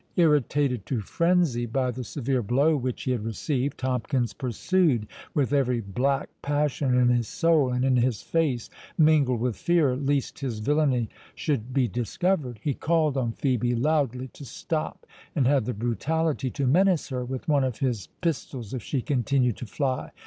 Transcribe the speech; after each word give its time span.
Irritated 0.15 0.87
to 0.87 0.99
frenzy 1.01 1.67
by 1.67 1.91
the 1.91 2.03
severe 2.03 2.41
blow 2.41 2.75
which 2.75 3.03
he 3.03 3.11
had 3.11 3.23
received, 3.23 3.77
Tomkins 3.77 4.33
pursued, 4.33 5.05
with 5.35 5.53
every 5.53 5.79
black 5.79 6.31
passion 6.41 6.95
in 6.97 7.09
his 7.09 7.27
soul 7.27 7.71
and 7.71 7.85
in 7.85 7.97
his 7.97 8.23
face, 8.23 8.67
mingled 8.97 9.39
with 9.39 9.55
fear 9.55 9.95
least 9.95 10.39
his 10.39 10.57
villany 10.57 11.07
should 11.35 11.71
be 11.71 11.87
discovered. 11.87 12.59
He 12.63 12.73
called 12.73 13.15
on 13.15 13.33
Phœbe 13.33 13.79
loudly 13.79 14.29
to 14.29 14.43
stop, 14.43 15.05
and 15.35 15.45
had 15.45 15.65
the 15.65 15.73
brutality 15.75 16.49
to 16.49 16.65
menace 16.65 17.09
her 17.09 17.23
with 17.23 17.47
one 17.47 17.63
of 17.63 17.77
his 17.77 18.07
pistols 18.21 18.73
if 18.73 18.81
she 18.81 19.03
continued 19.03 19.57
to 19.57 19.67
fly. 19.67 20.09